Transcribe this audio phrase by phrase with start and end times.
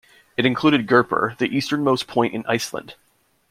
[0.35, 2.95] It included Gerpir, the easternmost point in Iceland.